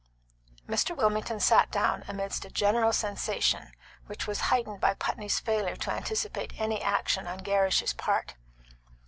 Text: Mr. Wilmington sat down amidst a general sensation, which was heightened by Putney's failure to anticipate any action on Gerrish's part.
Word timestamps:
Mr. 0.67 0.97
Wilmington 0.97 1.39
sat 1.39 1.69
down 1.69 2.03
amidst 2.07 2.43
a 2.43 2.49
general 2.49 2.91
sensation, 2.91 3.71
which 4.07 4.25
was 4.25 4.39
heightened 4.49 4.81
by 4.81 4.95
Putney's 4.95 5.39
failure 5.39 5.75
to 5.75 5.91
anticipate 5.91 6.59
any 6.59 6.81
action 6.81 7.27
on 7.27 7.43
Gerrish's 7.43 7.93
part. 7.93 8.33